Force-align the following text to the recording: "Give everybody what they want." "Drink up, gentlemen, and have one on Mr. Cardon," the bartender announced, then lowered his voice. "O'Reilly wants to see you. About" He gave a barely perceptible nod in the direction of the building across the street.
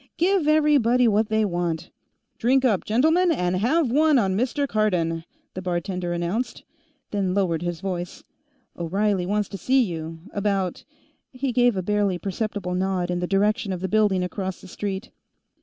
"Give 0.17 0.47
everybody 0.47 1.07
what 1.07 1.29
they 1.29 1.45
want." 1.45 1.91
"Drink 2.39 2.65
up, 2.65 2.85
gentlemen, 2.85 3.31
and 3.31 3.57
have 3.57 3.91
one 3.91 4.17
on 4.17 4.35
Mr. 4.35 4.67
Cardon," 4.67 5.23
the 5.53 5.61
bartender 5.61 6.11
announced, 6.11 6.63
then 7.11 7.35
lowered 7.35 7.61
his 7.61 7.81
voice. 7.81 8.23
"O'Reilly 8.75 9.27
wants 9.27 9.47
to 9.49 9.59
see 9.59 9.83
you. 9.83 10.17
About" 10.33 10.85
He 11.33 11.51
gave 11.51 11.77
a 11.77 11.83
barely 11.83 12.17
perceptible 12.17 12.73
nod 12.73 13.11
in 13.11 13.19
the 13.19 13.27
direction 13.27 13.71
of 13.71 13.81
the 13.81 13.87
building 13.87 14.23
across 14.23 14.59
the 14.59 14.67
street. 14.67 15.11